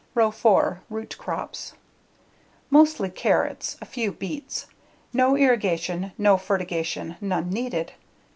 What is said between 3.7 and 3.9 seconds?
a